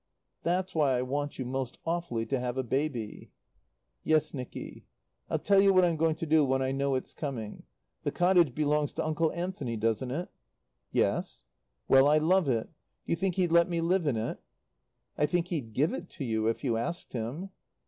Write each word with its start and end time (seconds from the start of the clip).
"That's 0.41 0.73
why 0.73 0.97
I 0.97 1.03
want 1.03 1.37
you 1.37 1.45
most 1.45 1.77
awfully 1.85 2.25
to 2.25 2.39
have 2.39 2.57
a 2.57 2.63
baby." 2.63 3.29
"Yes, 4.03 4.33
Nicky. 4.33 4.83
"I'll 5.29 5.37
tell 5.37 5.61
you 5.61 5.71
what 5.73 5.85
I'm 5.85 5.95
going 5.95 6.15
to 6.15 6.25
do 6.25 6.43
when 6.43 6.59
I 6.59 6.71
know 6.71 6.95
it's 6.95 7.13
coming. 7.13 7.61
The 8.01 8.11
cottage 8.11 8.55
belongs 8.55 8.93
to 8.93 9.05
Uncle 9.05 9.31
Anthony, 9.33 9.77
doesn't 9.77 10.09
it?" 10.09 10.29
"Yes." 10.91 11.45
"Well, 11.87 12.07
I 12.07 12.17
love 12.17 12.47
it. 12.47 12.65
Do 12.65 12.71
you 13.11 13.15
think 13.15 13.35
he'd 13.35 13.51
let 13.51 13.69
me 13.69 13.79
live 13.79 14.07
in 14.07 14.17
it?" 14.17 14.39
"I 15.19 15.27
think 15.27 15.49
he'd 15.49 15.71
give 15.73 15.93
it 15.93 16.09
to 16.17 16.23
you 16.25 16.47
if 16.47 16.63
you 16.63 16.77
asked 16.77 17.13
him." 17.13 17.51